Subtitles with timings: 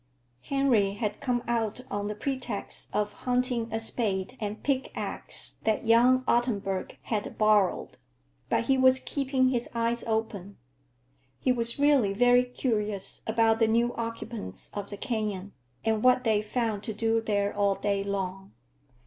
[0.41, 5.85] Henry had come out on the pretext of hunting a spade and pick axe that
[5.85, 7.97] young Ottenburg had borrowed,
[8.49, 10.57] but he was keeping his eyes open.
[11.39, 15.53] He was really very curious about the new occupants of the canyon,
[15.85, 18.53] and what they found to do there all day long.